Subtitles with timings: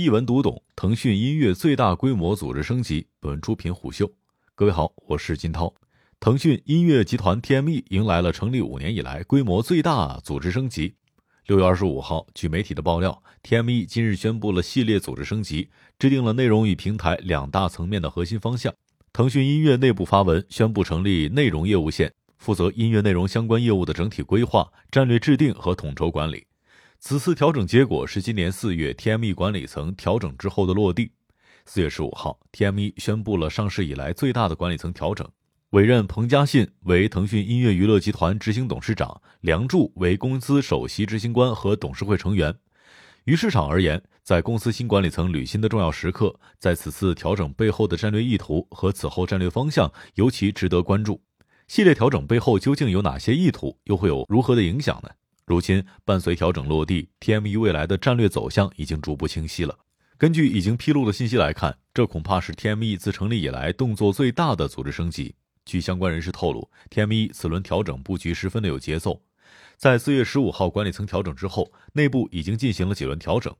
[0.00, 3.04] 一文读懂腾讯音乐最大规模组织升级。
[3.18, 4.08] 本文出品虎嗅。
[4.54, 5.74] 各位好，我是金涛。
[6.20, 10.94] 腾讯音乐集团 TME 迎来了成立五年以来规模最大组织升级。
[11.46, 15.68] 六月二十五号，据媒体的爆料，TME 今日宣布了系列组织升级，
[15.98, 18.72] 制定了内容与平台两大层面的核心方向。
[19.12, 26.44] 腾讯音乐内部发文宣布成立内容业务线，负责音乐内容相关业务的整体规划、战略制定和统筹管理。
[27.00, 31.12] 此次调整结果是今年四月 TME 管理层调整之后的落地。
[31.64, 35.26] 四月十五号，TME 宣布了上市以来最大的管理层调整，
[35.70, 42.52] 委任彭嘉信为腾讯音乐娱乐集团执行董事长，梁祝为公司首席执行官和董事会成员。
[43.24, 51.22] 于市场而言，在公司新管理层履新的重要时刻，在此次调整背后的战略意图和此后战略方向尤其值得关注。
[51.68, 55.10] 系列调整背后究竟有哪些意图，又会有如何的影响呢？
[55.48, 59.78] 如今，伴随调整落地，TME 未来的战略走向已经逐步清晰了。
[60.18, 65.34] 根据已经披露的信息来看，这恐怕是 TME 自成立以来动作最大的组织升级。
[65.64, 69.22] 据相关人士透露，TME 此轮调整布局十分的有节奏。
[69.76, 73.54] 在四月十五号管理层调整之后，内部已经进行了几轮调整，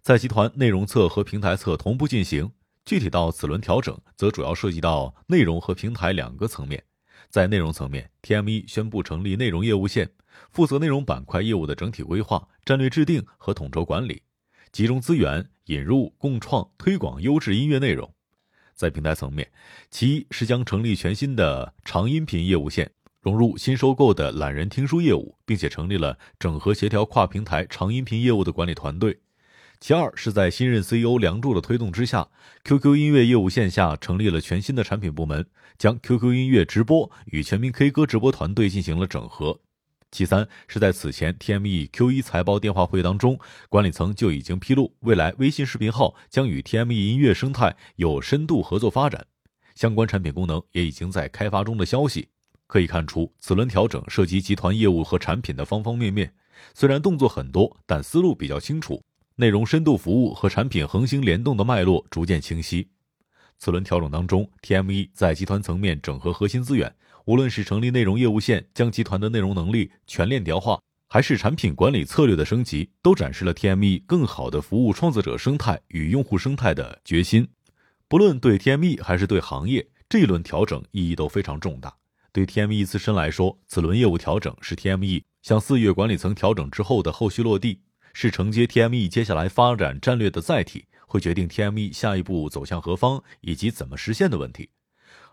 [0.00, 2.50] 在集团内容侧和平台侧同步进行。
[2.84, 6.84] 具体到此轮调整，则主要涉及到内容和平台两个层面。
[7.28, 10.10] 在内容层面，TME 宣布成立内容业务线。
[10.50, 14.22] 负责内容板块业务的整体规划、战略制定和统筹管理，
[14.70, 18.12] 集中资源引入、共创、推广优质音乐内容。
[18.74, 19.50] 在平台层面，
[19.90, 22.90] 其一是将成立全新的长音频业务线，
[23.22, 29.18] 融入新收购的懒人听书业务，并且成立了整合协调跨平台长音频业务的管理团队。
[29.78, 32.26] 其二是在新任 CEO 梁祝的推动之下
[32.64, 35.46] ，QQ 音乐业务线下成立了全新的产品部门，
[35.78, 39.60] 将 QQ 音乐直播与全民 K 歌直播团队进行了整合。
[40.10, 49.26] 其三是在此前 TME Q1 财报电话会当中，管理层就已经披露，未来微信视频号将与 TME 音乐生态有深度合作发展，
[49.74, 52.28] 相关产品功能也已经在开发中的消息。
[52.66, 56.32] 可以看出，此轮调整涉及集团业务和产品的方方面面，
[56.72, 59.02] 虽然动作很多，但思路比较清楚，
[59.38, 62.88] 内容深度服务和产品横行联动的脉络逐渐清晰。
[63.58, 66.94] 此轮调整当中，TME 在集团层面整合核心资源。
[67.26, 77.46] 无论是成立内容业务线，将集团的内容能力全链条化，还是产品管理策略的升级，都展示了 TME 更好的服务创作者生态与用户生态的决心。
[78.08, 81.94] 不论对 TME 还是对行业，这一轮调整意义都非常重大。
[82.32, 87.80] 对 TME 自身来说，此轮业务调整是 TME 向四月管理层调整之后的后续落地，
[88.18, 94.70] 是承接 TME 接下来发展战略的载体，会决定 TME 下一步走向何方以及怎么实现的问题。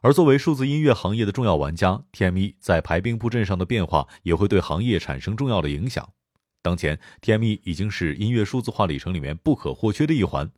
[0.00, 6.12] 而作为数字音乐行业的重要玩家，TME 在排兵布阵上的变化也会对行业产生重要的影响。
[6.60, 10.50] 当前，TME 已经是音乐数字化里程里面不可或缺的一环。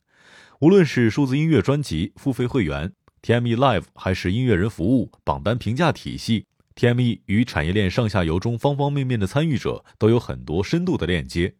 [0.60, 11.56] 无论是数字音乐专辑、付费会员、TME Live，还是音乐人服务、榜单评价体系，TME 与产业链上下游中方方面面的参与者都有很多深度的链接。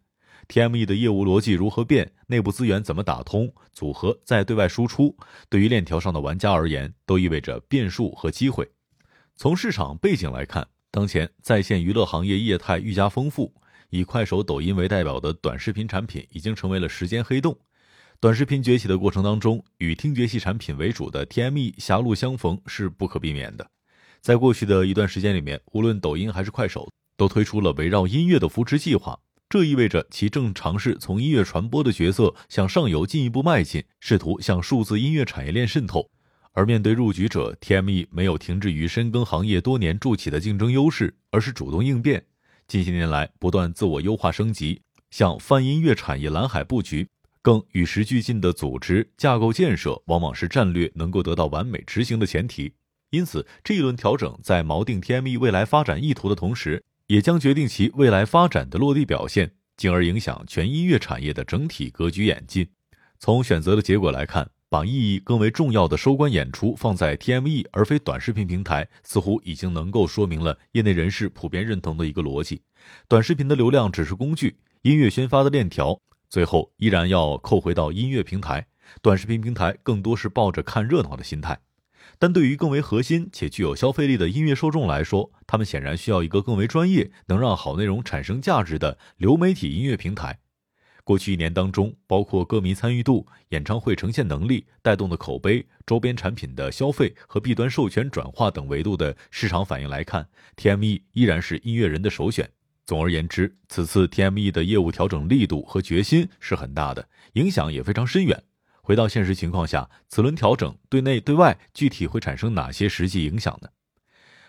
[0.49, 2.13] TME 的业务逻辑如何变？
[2.27, 5.17] 内部资源怎么打通、组合再对外输出？
[5.49, 8.69] 对于链条上的玩家而言，都意味着变数和机会。
[9.37, 13.53] 从市场背景来看，当前在线娱乐行业业态愈加丰富，
[13.91, 17.59] 以快手、抖音为代表的短视频产品已经成为了时间黑洞。
[18.21, 23.69] 短视频崛起的过程当中，与听觉系产品为主的 TME 狭路相逢是不可避免的。
[24.21, 29.19] 在过去的一段时间里面，无论抖音还是快手，都推出了围绕音乐的扶持计划。
[29.55, 36.11] 这意味着其正尝试从音乐传播的角色向上游进一步迈进，试图向数字音乐产业链渗透。
[36.55, 42.21] 而面对入局者，TME 没有停滞于深耕行业多年筑起的竞争优势，而是主动应变。
[42.67, 44.83] 近些年来，不断自我优化升级，
[45.13, 47.07] 向泛音乐产业蓝海布局，
[47.41, 52.73] 更与时俱进的组织架构建设，往往是战略能够得到完美执行的前提。
[53.11, 62.67] 因此，这一轮调整在锚定 TME 未来发展意图的同时，也将决定其未来发展的落地表现，进而影响全音乐产业的整体格局演进。
[63.19, 72.63] 从选择的结果来看，把意义更为重要的收官演出放在 TME 而非短视频平台，似乎已经能够说明了业内人士普遍认同的一个逻辑：
[73.07, 78.67] 短视频的流量只是工具，音乐宣发的链条最后依然要扣回到音乐平台。
[79.01, 81.59] 短视频平台更多是抱着看热闹的心态。
[82.19, 90.39] 但对于更为核心且具有消费力的音乐受众来说，他们显然需要一个更为专业、能让好内容产生价值的流媒体音乐平台。
[91.03, 102.49] 过去一年当中，包括歌迷参与度、演唱会呈现能力带动的口碑、周边产品的消费和弊端授权转化等维度的市场反应来看，TME 依然是音乐人的首选。
[102.87, 108.43] 总而言之，此次 TME 的业务调整力度和决心是很大的，影响也非常深远。
[108.85, 113.71] 回到现实情况下，此轮调整对内对外具体会产生哪些实际影响呢？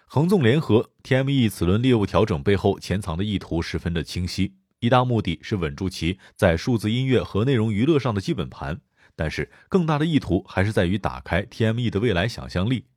[0.08, 8.82] 恒纵联合 TME 此轮业务调整背后潜藏的意图十分的清晰，一大目的是稳住其在数字音乐和内容娱乐上的基本盘，
[9.16, 12.88] 但是更大的意图还是在于打开 TME 的未来想象力。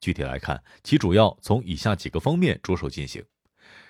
[0.00, 3.24] 具体来看，其主要从以下几个方面着手进行。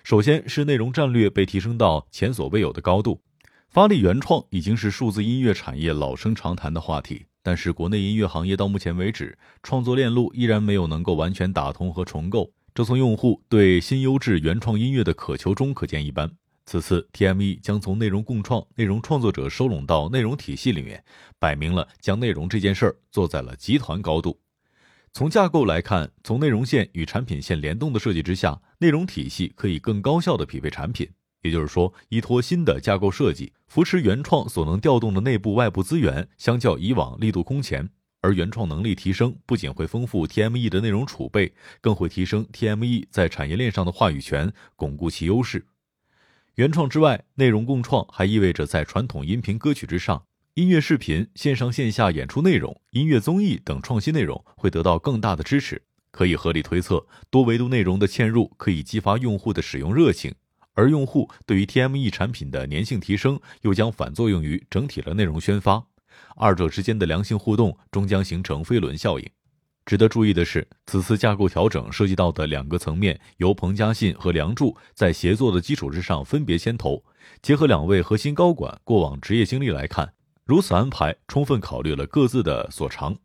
[0.05, 3.23] 首先是内容战略被提升到前所未有的高度，
[3.75, 7.27] 发力原创已经是数字音乐产业老生常谈的话题。
[7.43, 12.53] 但是国内音乐行业到目前为止，创作链路依然没有能够完全打通和重构。
[12.73, 16.31] 这从用户对新优质原创音乐的渴求中可见一斑。
[16.67, 21.03] 此次 TME 将从内容共创、内容创作者收拢到内容体系里面，
[21.41, 24.39] 摆明了将内容这件事儿做在了集团高度。
[25.13, 31.11] 从架构来看，从内容线与产品线联动的设计之下，内容体系可以更高效的匹配产品。
[31.45, 37.91] 也就是说，依托新的架构设计，扶持原创所能调动的内部、外部资源，相较以往力度空前。
[38.23, 41.53] 而原创能力提升，不仅会丰富 TME 的内容储备，
[41.83, 45.67] 更会提升 TME 在产业链上的话语权，巩固其优势。
[46.55, 50.25] 原创之外，内容共创还意味着在传统音频歌曲之上，
[50.55, 55.83] 音乐、视频、线上线下演出内容、音乐综艺等创新内容会得到更大的支持。
[56.11, 60.33] 可以合理推测，多维度内容的嵌入可以激发用户的使用热情，
[60.75, 65.83] 而用户对于 TME 产品的粘性提升，又将反作用于整体的内容宣发。
[66.37, 69.29] 二者之间的良性互动终将形成飞轮效应。
[69.87, 77.05] 值得注意的是，此次架构调整涉及到的两个层面，由彭佳信和梁祝在协作的基础之上分别牵头。
[77.43, 83.17] 结合两位核心高管过往职业经历来看，如此安排充分考虑了各自的所长。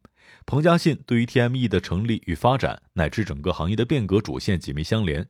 [0.45, 5.25] 彭佳信对于 TME 的成立与发展，乃至整个行业的变革主线紧密相连，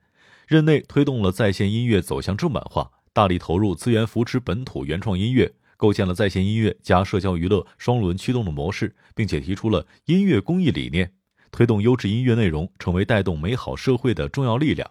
[0.50, 5.54] 任内推动了在线音乐走向正版化，大力投入资源扶持本土原创音乐。
[5.78, 11.14] 构建了在线音乐加社交娱乐双轮驱动的模式，并且提出了音乐公益理念，
[11.52, 14.90] 推动优质音乐内容成为带动美好社会的重要力量。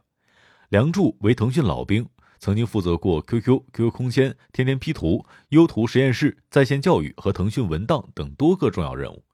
[0.68, 2.08] 梁祝为腾讯老兵，
[2.38, 9.24] 曾经负责过 QQ、QQ 空间、天天 P 图、优图实验室、在线教育和腾讯文档等多个重要任务，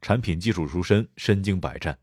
[0.00, 1.98] 产品技术出身，身经百战。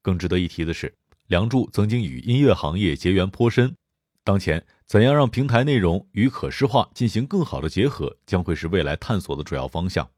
[0.00, 0.94] 更值得一提的是，
[1.28, 3.74] 梁祝曾经与音乐行业结缘颇深。
[4.22, 10.08] 当前，怎样让平台内容与可视化进行更好的结合，将会是未来探索的主要方向。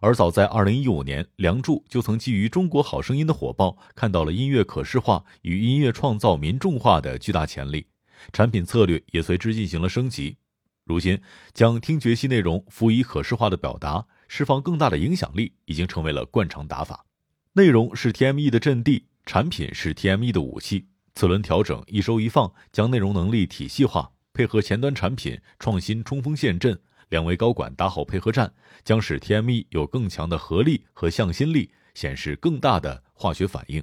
[0.00, 7.86] 而早在二零一五年，梁祝就曾基于《中国好声音》的火爆，看到了音乐可视化与音乐创造民众化的巨大潜力，
[8.32, 10.38] 产品策略也随之进行了升级。
[10.84, 11.20] 如今，
[11.52, 17.04] 将听觉系内容辅以可视化的表达，释放更大的影响力，已经成为了惯常打法。
[17.52, 20.86] 内容是 TME 的阵地，产品是 TME 的武器。
[21.14, 26.78] 此轮调整一收一放，将内容能力体系化，配合前端产品创新冲锋陷阵，
[27.08, 33.82] 两位高管打好配合战，将使 TME 有更强的合力和向心力，显示更大的化学反应。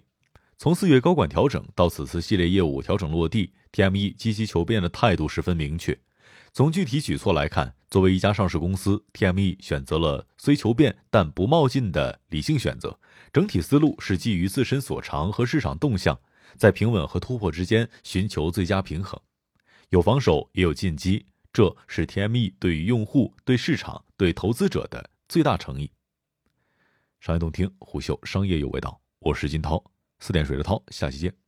[0.58, 5.98] 从四月高管调整到此次系列业务调整落地，TME 积极求变的态度十分明确。
[6.54, 12.98] 从具体举措来看，作为一家上市公司，TME 选择了虽求变但不冒进的理性选择，
[13.34, 16.18] 整体思路是基于自身所长和市场动向。
[16.56, 19.20] 在平稳和突破之间寻求最佳平衡，
[19.90, 25.92] 有防守也有进击，这是 TME 对于用户、对市场、对投资者的最大诚意。
[27.20, 29.84] 商业洞听虎嗅商业有味道，我是金涛，
[30.20, 31.41] 四点水的涛，下期见。